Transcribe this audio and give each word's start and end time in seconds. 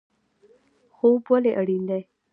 خوب 0.95 1.21
ولې 1.31 1.51
اړین 1.59 1.83
دی؟ 1.89 2.01